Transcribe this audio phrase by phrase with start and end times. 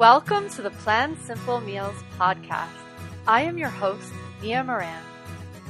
[0.00, 2.72] Welcome to the Plan Simple Meals podcast.
[3.26, 4.10] I am your host,
[4.40, 5.02] Mia Moran.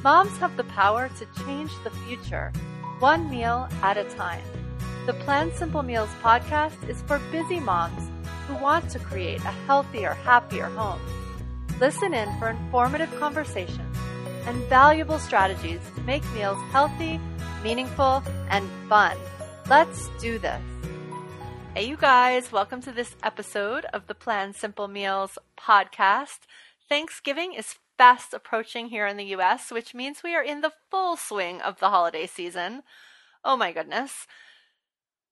[0.05, 2.53] Moms have the power to change the future,
[3.01, 4.45] one meal at a time.
[5.07, 8.09] The Plan Simple Meals podcast is for busy moms
[8.47, 11.01] who want to create a healthier, happier home.
[11.81, 13.97] Listen in for informative conversations
[14.47, 17.19] and valuable strategies to make meals healthy,
[17.65, 19.17] meaningful, and fun.
[19.69, 20.63] Let's do this.
[21.77, 26.41] Hey, you guys, welcome to this episode of the Plan Simple Meals podcast.
[26.89, 31.17] Thanksgiving is fast approaching here in the US, which means we are in the full
[31.17, 32.83] swing of the holiday season.
[33.45, 34.27] Oh my goodness.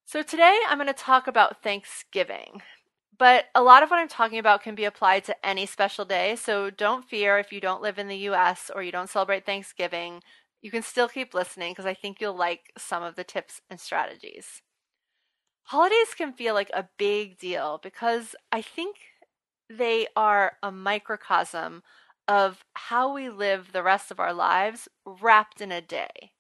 [0.07, 2.63] So, today I'm going to talk about Thanksgiving.
[3.19, 6.37] But a lot of what I'm talking about can be applied to any special day.
[6.37, 10.23] So, don't fear if you don't live in the US or you don't celebrate Thanksgiving.
[10.63, 13.81] You can still keep listening because I think you'll like some of the tips and
[13.81, 14.63] strategies
[15.69, 18.97] holidays can feel like a big deal because I think
[19.69, 21.83] they are a microcosm
[22.27, 26.33] of how we live the rest of our lives wrapped in a day.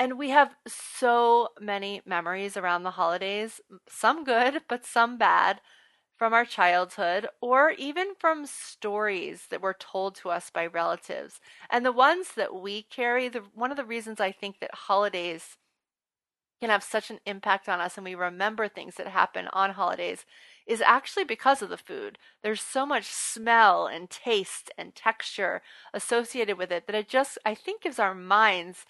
[0.00, 5.60] And we have so many memories around the holidays, some good, but some bad,
[6.16, 11.38] from our childhood, or even from stories that were told to us by relatives.
[11.68, 15.58] And the ones that we carry, the, one of the reasons I think that holidays
[16.62, 20.24] can have such an impact on us and we remember things that happen on holidays
[20.64, 22.18] is actually because of the food.
[22.40, 25.60] There's so much smell and taste and texture
[25.92, 28.86] associated with it that it just, I think, gives our minds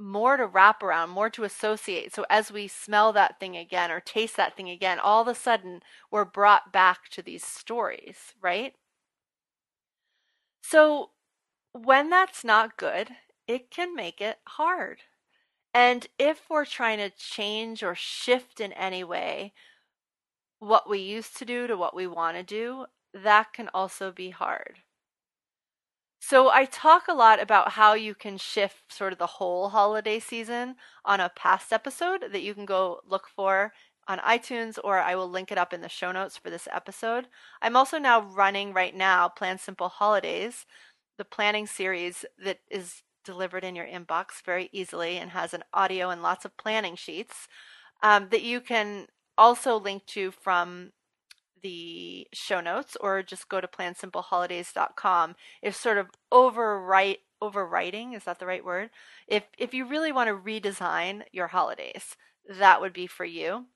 [0.00, 2.12] more to wrap around, more to associate.
[2.12, 5.34] So as we smell that thing again or taste that thing again, all of a
[5.36, 8.74] sudden we're brought back to these stories, right?
[10.60, 11.10] So
[11.70, 13.10] when that's not good,
[13.46, 15.02] it can make it hard.
[15.76, 19.52] And if we're trying to change or shift in any way
[20.58, 24.30] what we used to do to what we want to do, that can also be
[24.30, 24.80] hard.
[26.20, 30.18] So, I talk a lot about how you can shift sort of the whole holiday
[30.18, 33.72] season on a past episode that you can go look for
[34.08, 37.28] on iTunes, or I will link it up in the show notes for this episode.
[37.62, 40.66] I'm also now running right now Plan Simple Holidays,
[41.18, 46.08] the planning series that is delivered in your inbox very easily and has an audio
[46.08, 47.48] and lots of planning sheets
[48.02, 49.06] um, that you can
[49.36, 50.92] also link to from
[51.62, 58.38] the show notes or just go to plansimpleholidays.com if sort of overwrite overwriting is that
[58.38, 58.88] the right word?
[59.26, 62.16] If if you really want to redesign your holidays
[62.48, 63.66] that would be for you.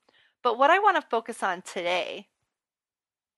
[0.42, 2.28] But what i want to focus on today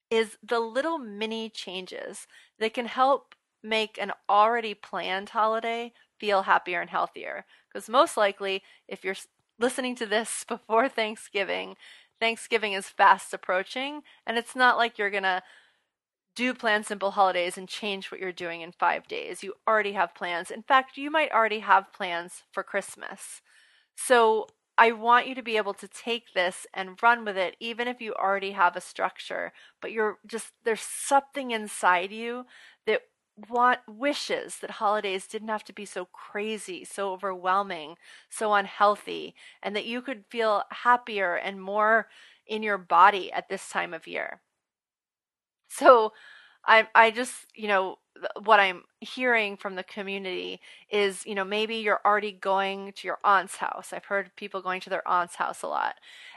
[0.09, 2.27] is the little mini changes
[2.59, 7.45] that can help make an already planned holiday feel happier and healthier.
[7.71, 9.15] Because most likely, if you're
[9.59, 11.75] listening to this before Thanksgiving,
[12.19, 15.43] Thanksgiving is fast approaching, and it's not like you're going to
[16.35, 19.43] do plan simple holidays and change what you're doing in five days.
[19.43, 20.49] You already have plans.
[20.49, 23.41] In fact, you might already have plans for Christmas.
[23.95, 24.47] So
[24.77, 28.01] I want you to be able to take this and run with it, even if
[28.01, 32.45] you already have a structure, but you're just, there's something inside you
[32.87, 33.01] that
[33.49, 37.95] want wishes that holidays didn't have to be so crazy, so overwhelming,
[38.29, 42.07] so unhealthy, and that you could feel happier and more
[42.47, 44.41] in your body at this time of year.
[45.69, 46.13] So
[46.65, 47.97] I I just, you know,
[48.43, 53.19] what I'm hearing from the community is, you know, maybe you're already going to your
[53.23, 53.91] aunt's house.
[53.91, 55.95] I've heard people going to their aunt's house a lot.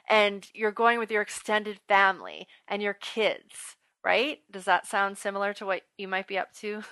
[0.08, 3.76] And you're going with your extended family and your kids
[4.06, 4.39] right?
[4.53, 6.83] Does that sound similar to what you might be up to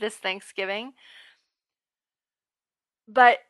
[0.00, 0.94] this Thanksgiving?
[3.08, 3.40] But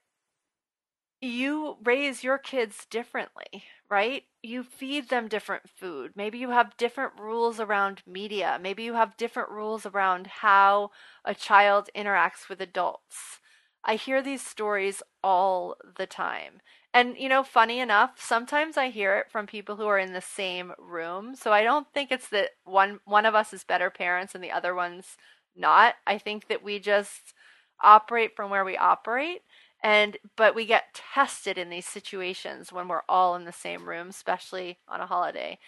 [1.21, 4.25] you raise your kids differently, right?
[4.43, 6.13] You feed them different food.
[6.15, 8.59] Maybe you have different rules around media.
[8.61, 10.91] Maybe you have different rules around how
[11.25, 13.41] a child interacts with adults.
[13.83, 16.61] I hear these stories all the time.
[16.99, 20.21] And you know, funny enough, sometimes I hear it from people who are in the
[20.21, 21.37] same room.
[21.37, 24.51] So I don't think it's that one one of us is better parents and the
[24.51, 25.17] other one's
[25.55, 25.95] not.
[26.09, 27.35] I think that we just
[27.81, 29.43] operate from where we operate
[29.81, 34.09] and but we get tested in these situations when we're all in the same room,
[34.09, 35.61] especially on a holiday.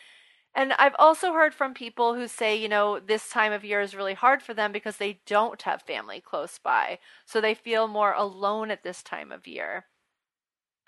[0.53, 3.95] And I've also heard from people who say, you know, this time of year is
[3.95, 6.99] really hard for them because they don't have family close by.
[7.25, 9.87] So they feel more alone at this time of year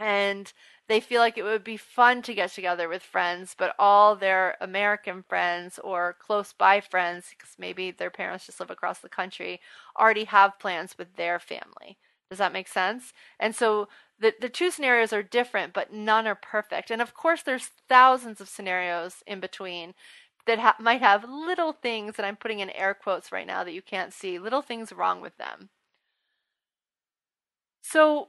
[0.02, 0.52] and
[0.88, 4.56] they feel like it would be fun to get together with friends, but all their
[4.60, 9.60] American friends or close by friends, because maybe their parents just live across the country,
[9.98, 11.98] already have plans with their family.
[12.28, 13.12] Does that make sense?
[13.38, 13.88] And so
[14.18, 16.90] the, the two scenarios are different, but none are perfect.
[16.90, 19.94] And of course, there's thousands of scenarios in between
[20.46, 23.72] that ha- might have little things that I'm putting in air quotes right now that
[23.72, 25.70] you can't see, little things wrong with them.
[27.82, 28.28] So,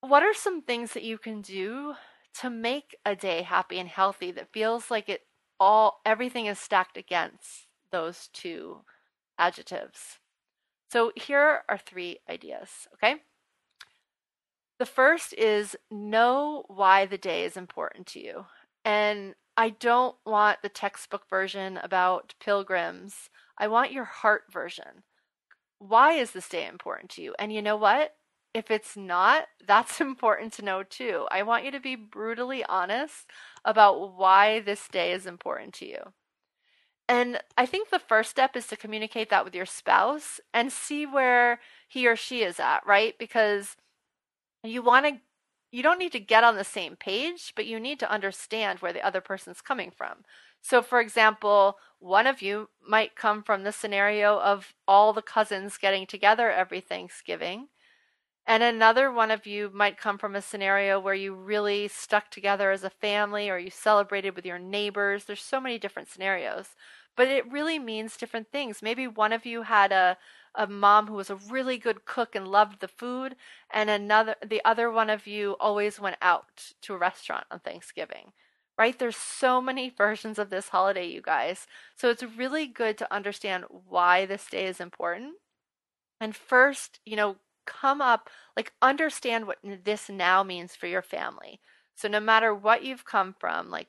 [0.00, 1.94] what are some things that you can do
[2.40, 5.22] to make a day happy and healthy that feels like it
[5.60, 8.78] all everything is stacked against those two
[9.38, 10.18] adjectives?
[10.90, 13.16] So, here are three ideas, okay?
[14.78, 18.46] The first is know why the day is important to you.
[18.84, 23.28] And I don't want the textbook version about pilgrims.
[23.58, 25.02] I want your heart version.
[25.80, 27.34] Why is this day important to you?
[27.40, 28.14] And you know what?
[28.54, 31.26] If it's not, that's important to know too.
[31.30, 33.26] I want you to be brutally honest
[33.64, 36.12] about why this day is important to you.
[37.08, 41.06] And I think the first step is to communicate that with your spouse and see
[41.06, 43.14] where he or she is at, right?
[43.18, 43.76] Because
[44.64, 45.20] you want to
[45.72, 48.92] you don't need to get on the same page, but you need to understand where
[48.92, 50.24] the other person's coming from.
[50.62, 55.76] So, for example, one of you might come from the scenario of all the cousins
[55.78, 57.68] getting together every Thanksgiving.
[58.48, 62.70] And another one of you might come from a scenario where you really stuck together
[62.70, 65.24] as a family or you celebrated with your neighbors.
[65.24, 66.68] There's so many different scenarios,
[67.14, 68.80] but it really means different things.
[68.82, 70.16] Maybe one of you had a
[70.54, 73.36] a mom who was a really good cook and loved the food,
[73.70, 78.32] and another the other one of you always went out to a restaurant on Thanksgiving.
[78.78, 78.98] Right?
[78.98, 81.66] There's so many versions of this holiday, you guys.
[81.96, 85.34] So it's really good to understand why this day is important.
[86.20, 87.36] And first, you know,
[87.68, 91.60] come up like understand what this now means for your family.
[91.96, 93.88] So no matter what you've come from, like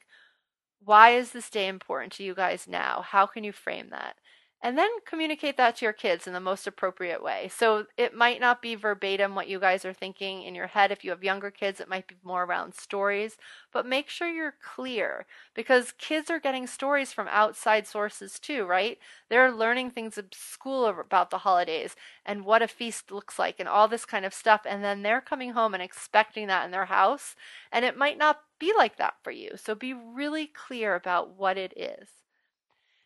[0.84, 3.02] why is this day important to you guys now?
[3.08, 4.18] How can you frame that?
[4.62, 7.50] And then communicate that to your kids in the most appropriate way.
[7.56, 10.92] So it might not be verbatim what you guys are thinking in your head.
[10.92, 13.38] If you have younger kids, it might be more around stories,
[13.72, 18.98] but make sure you're clear because kids are getting stories from outside sources too, right?
[19.30, 21.96] They're learning things at school about the holidays
[22.26, 24.62] and what a feast looks like and all this kind of stuff.
[24.66, 27.34] And then they're coming home and expecting that in their house.
[27.72, 29.52] And it might not be like that for you.
[29.56, 32.10] So be really clear about what it is.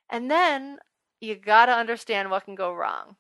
[0.10, 0.80] And then
[1.24, 3.16] you got to understand what can go wrong.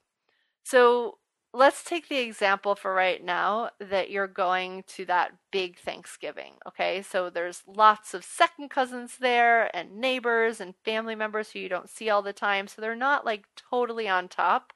[0.63, 1.19] So
[1.53, 6.55] let's take the example for right now that you're going to that big Thanksgiving.
[6.67, 11.69] Okay, so there's lots of second cousins there and neighbors and family members who you
[11.69, 12.67] don't see all the time.
[12.67, 14.73] So they're not like totally on top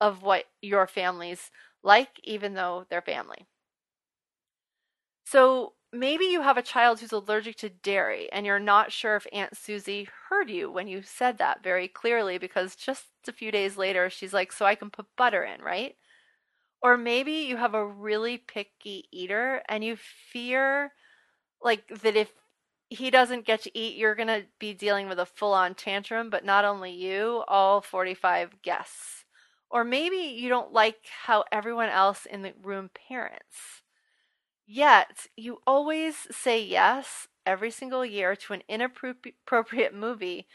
[0.00, 1.50] of what your family's
[1.84, 3.46] like, even though they're family.
[5.24, 9.26] So maybe you have a child who's allergic to dairy and you're not sure if
[9.32, 13.76] Aunt Susie heard you when you said that very clearly because just a few days
[13.76, 15.96] later she's like, So I can put butter in, right?
[16.82, 19.96] Or maybe you have a really picky eater and you
[20.32, 20.92] fear
[21.62, 22.32] like that if
[22.88, 26.30] he doesn't get to eat, you're going to be dealing with a full on tantrum,
[26.30, 29.24] but not only you, all 45 guests.
[29.70, 33.82] Or maybe you don't like how everyone else in the room parents
[34.66, 40.46] Yet, you always say yes every single year to an inappropriate movie,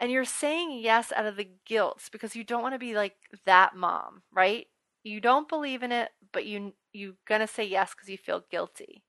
[0.00, 3.16] and you're saying yes out of the guilt because you don't want to be like
[3.46, 4.68] that mom, right?
[5.04, 9.04] You don't believe in it, but you you're gonna say yes because you feel guilty.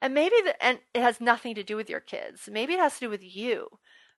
[0.00, 2.48] And maybe the, and it has nothing to do with your kids.
[2.50, 3.68] Maybe it has to do with you.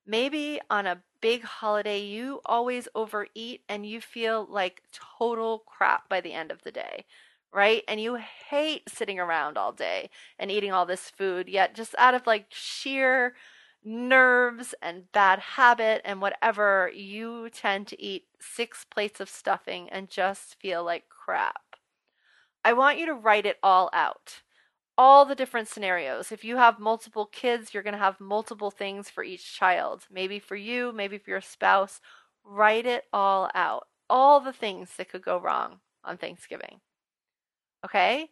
[0.06, 4.82] Maybe on a big holiday you always overeat and you feel like
[5.18, 7.06] total crap by the end of the day
[7.54, 7.84] right?
[7.86, 8.18] And you
[8.50, 12.46] hate sitting around all day and eating all this food, yet just out of like
[12.50, 13.34] sheer
[13.84, 20.08] nerves and bad habit and whatever, you tend to eat six plates of stuffing and
[20.08, 21.62] just feel like crap.
[22.64, 24.42] I want you to write it all out.
[24.96, 26.32] All the different scenarios.
[26.32, 30.06] If you have multiple kids, you're going to have multiple things for each child.
[30.10, 32.00] Maybe for you, maybe for your spouse.
[32.44, 33.88] Write it all out.
[34.08, 36.80] All the things that could go wrong on Thanksgiving.
[37.84, 38.30] Okay?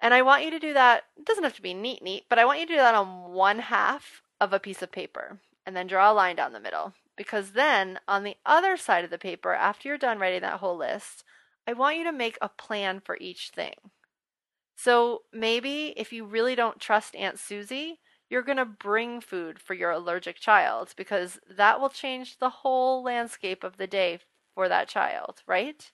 [0.00, 1.04] And I want you to do that.
[1.16, 3.32] It doesn't have to be neat, neat, but I want you to do that on
[3.32, 6.94] one half of a piece of paper and then draw a line down the middle.
[7.16, 10.76] Because then on the other side of the paper, after you're done writing that whole
[10.76, 11.22] list,
[11.66, 13.74] I want you to make a plan for each thing.
[14.74, 19.74] So maybe if you really don't trust Aunt Susie, you're going to bring food for
[19.74, 24.18] your allergic child because that will change the whole landscape of the day
[24.54, 25.92] for that child, right?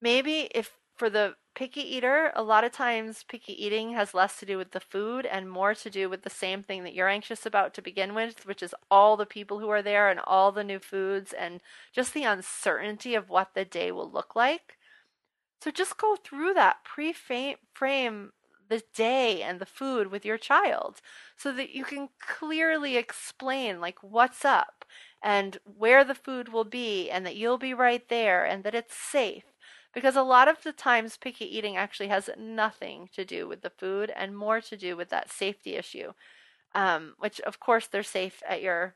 [0.00, 4.46] Maybe if for the picky eater, a lot of times picky eating has less to
[4.46, 7.46] do with the food and more to do with the same thing that you're anxious
[7.46, 10.64] about to begin with, which is all the people who are there and all the
[10.64, 11.60] new foods and
[11.92, 14.76] just the uncertainty of what the day will look like.
[15.62, 18.32] So just go through that, pre frame
[18.68, 21.00] the day and the food with your child
[21.36, 24.84] so that you can clearly explain like what's up
[25.22, 28.94] and where the food will be and that you'll be right there and that it's
[28.94, 29.44] safe
[29.96, 33.70] because a lot of the times picky eating actually has nothing to do with the
[33.70, 36.12] food and more to do with that safety issue
[36.74, 38.94] um, which of course they're safe at your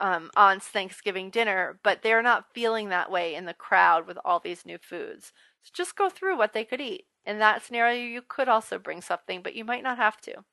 [0.00, 4.40] um, aunt's Thanksgiving dinner, but they're not feeling that way in the crowd with all
[4.40, 5.32] these new foods.
[5.62, 7.06] So just go through what they could eat.
[7.26, 10.44] In that scenario, you could also bring something, but you might not have to.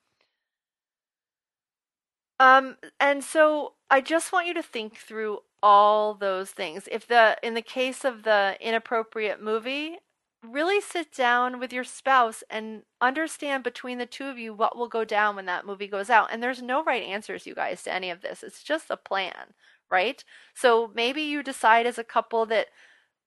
[2.39, 6.87] Um, and so I just want you to think through all those things.
[6.91, 9.97] If the in the case of the inappropriate movie,
[10.43, 14.87] really sit down with your spouse and understand between the two of you what will
[14.87, 16.29] go down when that movie goes out.
[16.31, 18.43] And there's no right answers, you guys, to any of this.
[18.43, 19.55] It's just a plan,
[19.89, 20.23] right?
[20.53, 22.67] So maybe you decide as a couple that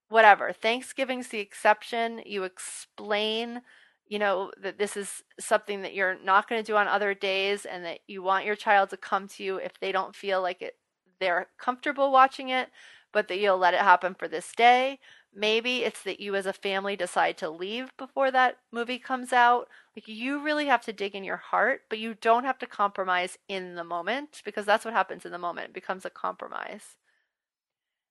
[0.07, 2.21] whatever, Thanksgiving's the exception.
[2.25, 3.63] You explain,
[4.07, 7.65] you know, that this is something that you're not going to do on other days
[7.65, 10.61] and that you want your child to come to you if they don't feel like
[10.61, 10.75] it
[11.19, 12.69] they're comfortable watching it,
[13.11, 14.99] but that you'll let it happen for this day
[15.33, 19.67] Maybe it's that you as a family decide to leave before that movie comes out.
[19.95, 23.37] Like you really have to dig in your heart, but you don't have to compromise
[23.47, 25.67] in the moment because that's what happens in the moment.
[25.67, 26.97] It becomes a compromise.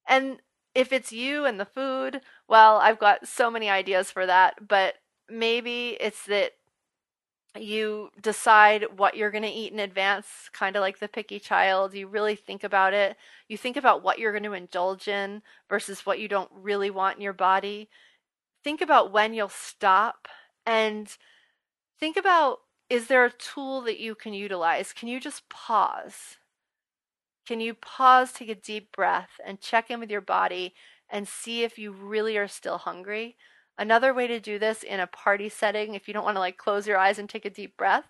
[0.07, 0.41] And
[0.75, 4.95] if it's you and the food, well, I've got so many ideas for that, but
[5.29, 6.53] maybe it's that
[7.57, 11.95] you decide what you're going to eat in advance, kind of like the picky child.
[11.95, 13.17] You really think about it.
[13.49, 17.17] You think about what you're going to indulge in versus what you don't really want
[17.17, 17.88] in your body.
[18.62, 20.28] Think about when you'll stop
[20.67, 21.17] and
[21.99, 22.59] think about
[22.90, 24.93] is there a tool that you can utilize?
[24.93, 26.38] Can you just pause?
[27.47, 30.75] Can you pause, take a deep breath, and check in with your body
[31.09, 33.37] and see if you really are still hungry?
[33.79, 36.57] Another way to do this in a party setting, if you don't want to like
[36.57, 38.07] close your eyes and take a deep breath,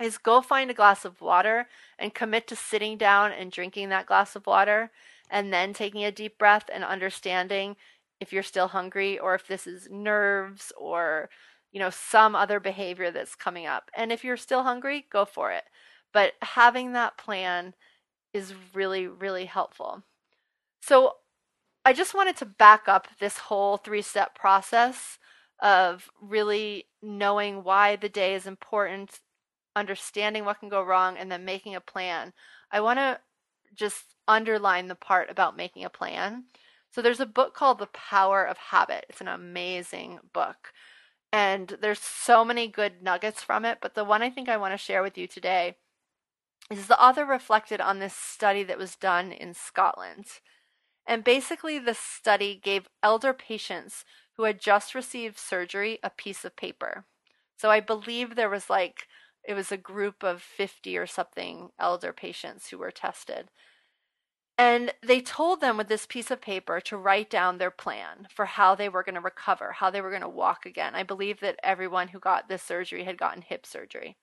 [0.00, 4.06] is go find a glass of water and commit to sitting down and drinking that
[4.06, 4.90] glass of water
[5.30, 7.76] and then taking a deep breath and understanding
[8.20, 11.28] if you're still hungry or if this is nerves or
[11.70, 13.90] you know some other behavior that's coming up.
[13.96, 15.64] And if you're still hungry, go for it.
[16.12, 17.74] But having that plan
[18.32, 20.02] is really really helpful.
[20.80, 21.16] So
[21.84, 25.18] I just wanted to back up this whole three step process
[25.60, 29.20] of really knowing why the day is important,
[29.74, 32.32] understanding what can go wrong, and then making a plan.
[32.70, 33.20] I want to
[33.74, 36.44] just underline the part about making a plan.
[36.90, 39.06] So there's a book called The Power of Habit.
[39.08, 40.72] It's an amazing book.
[41.32, 44.74] And there's so many good nuggets from it, but the one I think I want
[44.74, 45.76] to share with you today
[46.70, 50.26] is the author reflected on this study that was done in Scotland.
[51.06, 54.04] And basically, the study gave elder patients
[54.36, 57.04] who had just received surgery a piece of paper.
[57.56, 59.06] So I believe there was like,
[59.44, 63.50] it was a group of 50 or something elder patients who were tested.
[64.58, 68.44] And they told them with this piece of paper to write down their plan for
[68.44, 70.94] how they were going to recover, how they were going to walk again.
[70.94, 74.16] I believe that everyone who got this surgery had gotten hip surgery.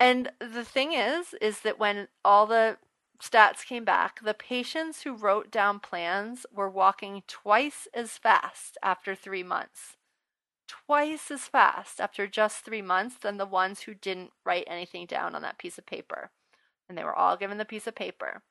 [0.00, 2.76] And the thing is, is that when all the
[3.22, 9.14] stats came back, the patients who wrote down plans were walking twice as fast after
[9.14, 9.96] three months.
[10.66, 15.34] Twice as fast after just three months than the ones who didn't write anything down
[15.34, 16.30] on that piece of paper.
[16.88, 18.42] And they were all given the piece of paper.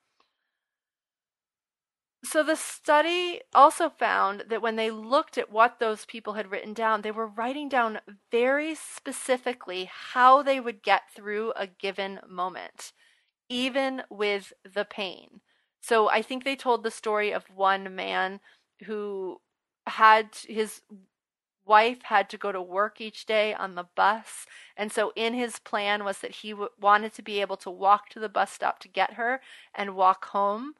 [2.24, 6.72] So the study also found that when they looked at what those people had written
[6.72, 7.98] down, they were writing down
[8.30, 12.92] very specifically how they would get through a given moment
[13.48, 15.40] even with the pain.
[15.80, 18.40] So I think they told the story of one man
[18.84, 19.40] who
[19.86, 20.82] had his
[21.64, 24.46] wife had to go to work each day on the bus
[24.76, 28.08] and so in his plan was that he w- wanted to be able to walk
[28.08, 29.40] to the bus stop to get her
[29.74, 30.74] and walk home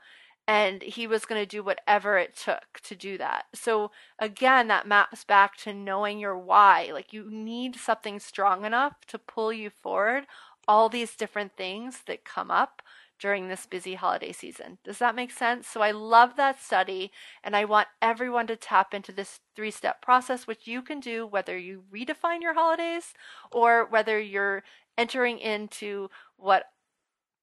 [0.49, 3.45] and he was going to do whatever it took to do that.
[3.54, 6.90] So again, that maps back to knowing your why.
[6.92, 10.26] Like you need something strong enough to pull you forward
[10.69, 12.83] all these different things that come up
[13.23, 14.78] during this busy holiday season.
[14.83, 15.69] Does that make sense?
[15.69, 17.12] So I love that study
[17.45, 21.25] and I want everyone to tap into this three step process, which you can do
[21.25, 23.14] whether you redefine your holidays
[23.52, 24.64] or whether you're
[24.99, 26.64] entering into what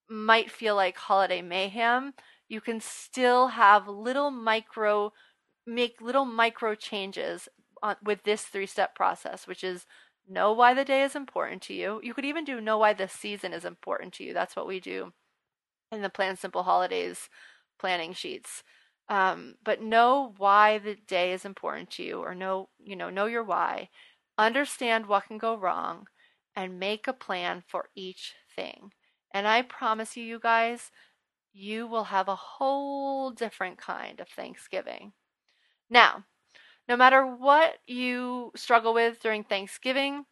[0.10, 2.14] might feel like holiday mayhem.
[2.50, 5.14] You can still have little micro,
[5.66, 7.48] make little micro changes
[7.82, 9.86] on, with this three step process, which is
[10.30, 12.00] know why the day is important to you.
[12.04, 14.34] You could even do know why the season is important to you.
[14.34, 15.14] That's what we do
[15.92, 17.30] in the Plan Simple Holidays
[17.80, 18.64] planning sheets.
[19.10, 23.26] Um, but know why the day is important to you, or know you know know
[23.26, 23.90] your why.
[24.38, 26.08] understand what can go wrong,
[26.56, 28.94] and make a plan for each thing.
[29.34, 30.92] And I promise you, you guys,
[31.54, 35.14] you will have a whole different kind of Thanksgiving.
[35.90, 36.26] Now,
[36.90, 40.26] no matter what you struggle with during Thanksgiving,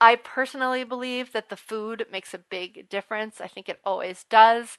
[0.00, 3.40] I personally believe that the food makes a big difference.
[3.40, 4.76] I think it always does.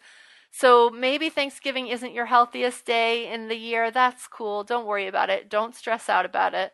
[0.51, 3.91] So maybe Thanksgiving isn't your healthiest day in the year.
[3.91, 4.63] That's cool.
[4.63, 5.49] Don't worry about it.
[5.49, 6.73] Don't stress out about it.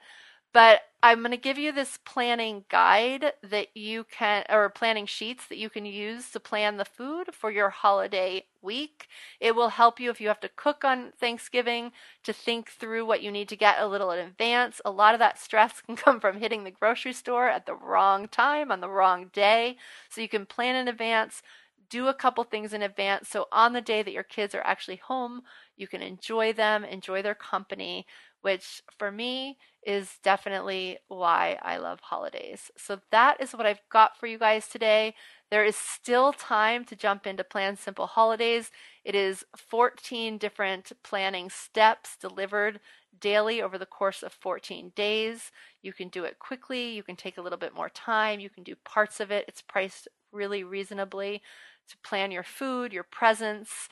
[0.54, 5.46] But I'm going to give you this planning guide that you can, or planning sheets
[5.48, 9.08] that you can use to plan the food for your holiday week.
[9.40, 11.92] It will help you if you have to cook on Thanksgiving
[12.24, 14.82] to think through what you need to get a little in advance.
[14.86, 18.28] A lot of that stress can come from hitting the grocery store at the wrong
[18.28, 19.78] time on the wrong day.
[20.10, 21.44] So you can plan in advance,
[21.90, 23.30] do a couple things in advance.
[23.30, 25.42] So on the day that your kids are actually home,
[25.78, 28.06] you can enjoy them, enjoy their company,
[28.42, 32.72] which for me is definitely why I love holidays.
[32.78, 35.16] So that is what I've got for you guys today.
[35.50, 38.70] There is still time to jump into Plan Simple Holidays.
[39.06, 42.82] It is 14 different planning steps delivered
[43.20, 45.52] daily over the course of 14 days.
[45.82, 48.64] You can do it quickly, you can take a little bit more time, you can
[48.64, 49.46] do parts of it.
[49.48, 51.42] It's priced really reasonably
[51.90, 53.88] to plan your food, your presents,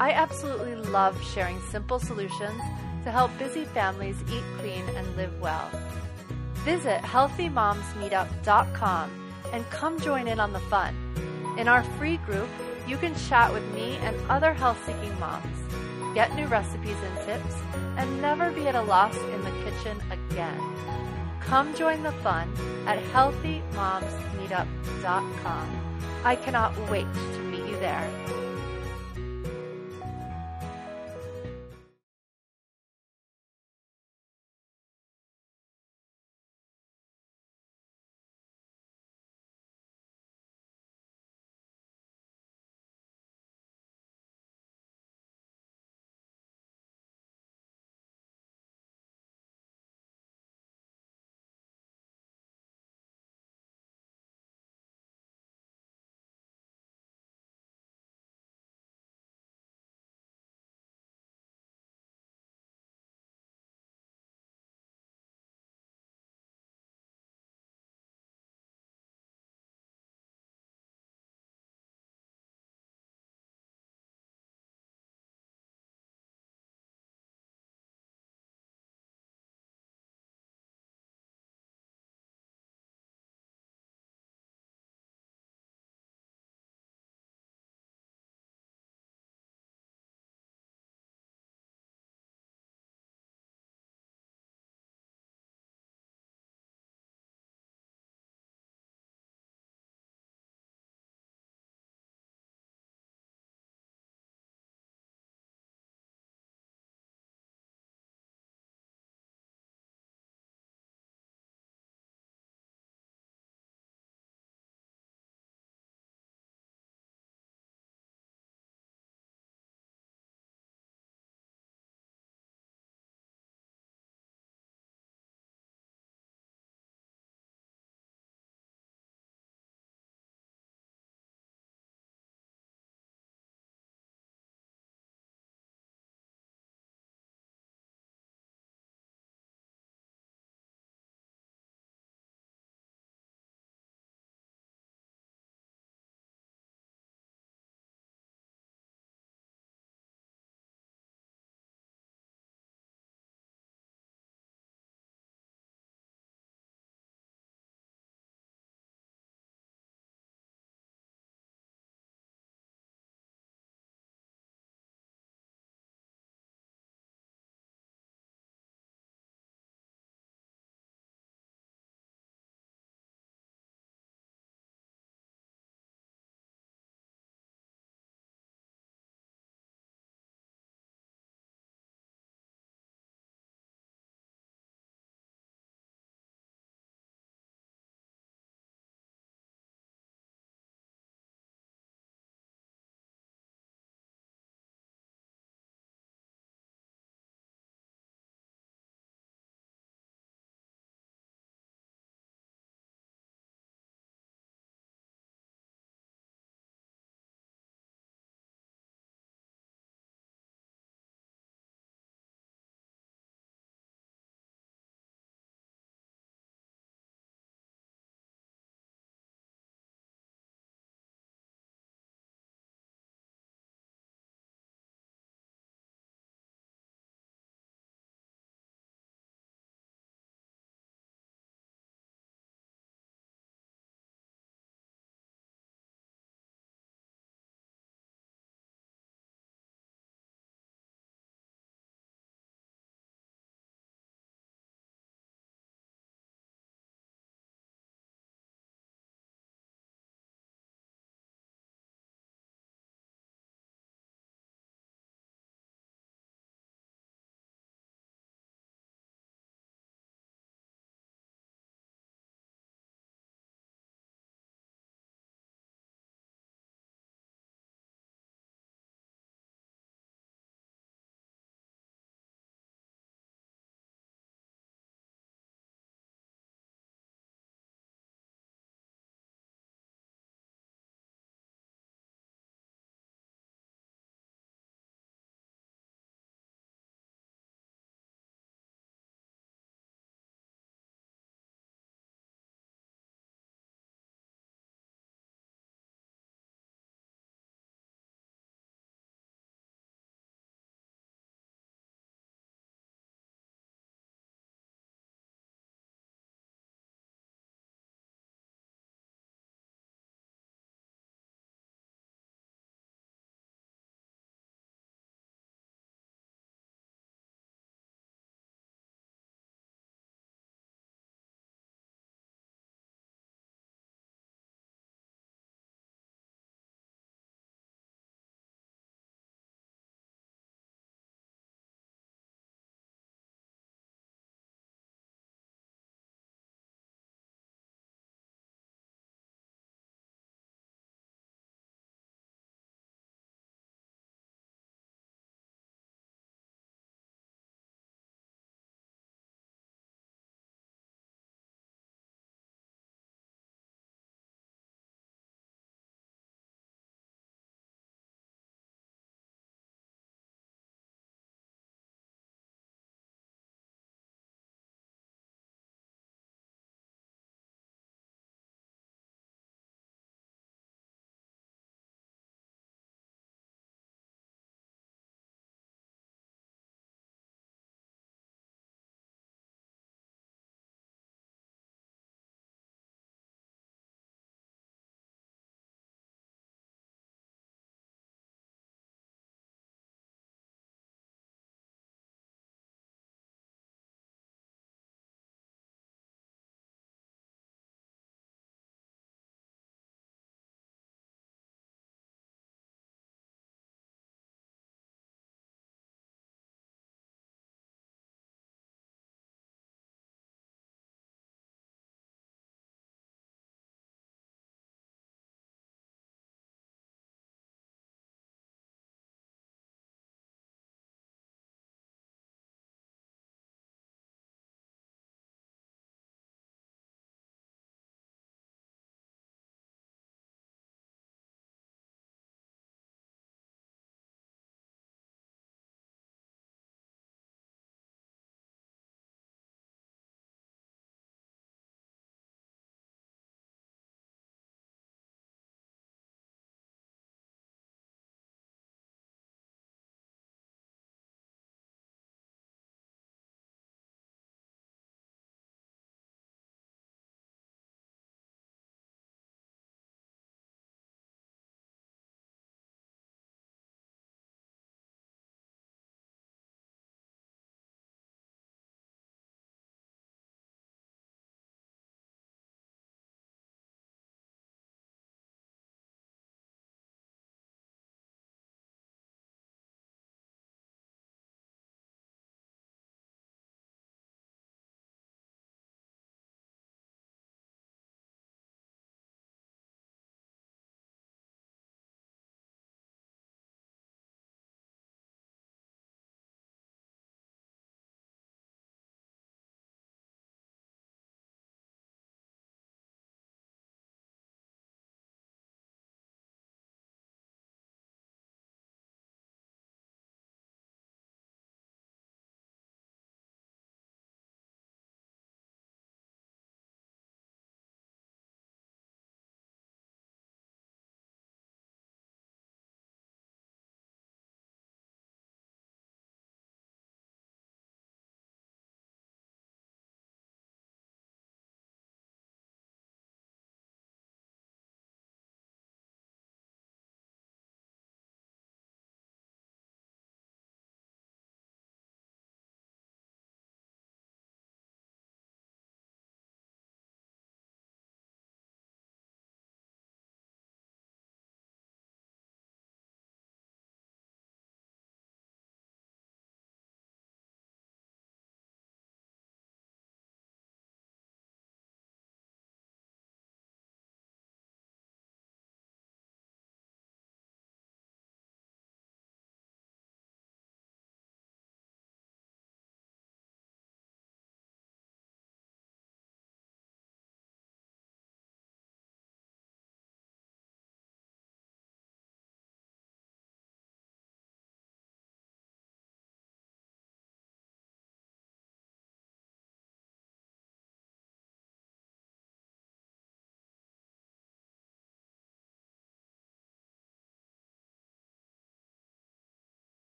[0.00, 2.60] I absolutely love sharing simple solutions
[3.04, 5.70] to help busy families eat clean and live well.
[6.64, 9.10] Visit healthymomsmeetup.com
[9.52, 10.94] and come join in on the fun.
[11.58, 12.48] In our free group,
[12.86, 15.56] you can chat with me and other health seeking moms
[16.14, 17.54] get new recipes and tips,
[17.96, 20.60] and never be at a loss in the kitchen again.
[21.40, 22.52] Come join the fun
[22.86, 26.00] at healthymomsmeetup.com.
[26.24, 28.10] I cannot wait to meet you there.